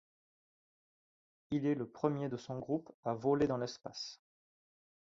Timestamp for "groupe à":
2.57-3.13